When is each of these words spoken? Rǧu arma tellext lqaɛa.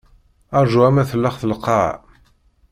Rǧu 0.63 0.79
arma 0.87 1.03
tellext 1.09 1.47
lqaɛa. 1.51 1.93